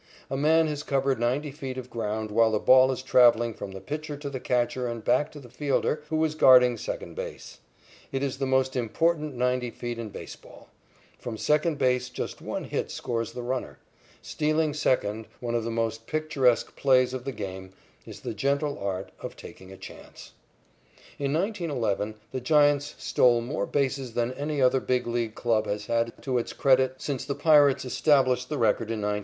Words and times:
A 0.31 0.35
man 0.35 0.65
has 0.65 0.81
covered 0.81 1.19
ninety 1.19 1.51
feet 1.51 1.77
of 1.77 1.91
ground 1.91 2.31
while 2.31 2.49
the 2.51 2.57
ball 2.57 2.91
is 2.91 3.03
travelling 3.03 3.53
from 3.53 3.69
the 3.71 3.79
pitcher 3.79 4.17
to 4.17 4.31
the 4.31 4.39
catcher 4.39 4.87
and 4.87 5.03
back 5.03 5.31
to 5.31 5.39
the 5.39 5.47
fielder 5.47 6.01
who 6.09 6.23
is 6.25 6.33
guarding 6.33 6.75
second 6.75 7.13
base. 7.13 7.59
It 8.11 8.23
is 8.23 8.39
the 8.39 8.47
most 8.47 8.75
important 8.75 9.35
ninety 9.35 9.69
feet 9.69 9.99
in 9.99 10.09
baseball. 10.09 10.69
From 11.19 11.37
second 11.37 11.77
base 11.77 12.09
just 12.09 12.41
one 12.41 12.63
hit 12.63 12.89
scores 12.89 13.33
the 13.33 13.43
runner. 13.43 13.77
Stealing 14.23 14.73
second, 14.73 15.27
one 15.39 15.53
of 15.53 15.63
the 15.63 15.69
most 15.69 16.07
picturesque 16.07 16.75
plays 16.75 17.13
of 17.13 17.23
the 17.23 17.31
game, 17.31 17.69
is 18.03 18.21
the 18.21 18.33
gentle 18.33 18.79
art 18.79 19.11
of 19.19 19.35
taking 19.35 19.71
a 19.71 19.77
chance. 19.77 20.31
In 21.19 21.31
1911, 21.33 22.15
the 22.31 22.41
Giants 22.41 22.95
stole 22.97 23.39
more 23.39 23.67
bases 23.67 24.15
than 24.15 24.33
any 24.33 24.63
other 24.63 24.79
Big 24.79 25.05
League 25.05 25.35
club 25.35 25.67
has 25.67 25.85
had 25.85 26.11
to 26.23 26.39
its 26.39 26.53
credit 26.53 26.95
since 26.99 27.23
the 27.23 27.35
Pirates 27.35 27.85
established 27.85 28.49
the 28.49 28.57
record 28.57 28.89
in 28.89 29.01
1903. 29.01 29.19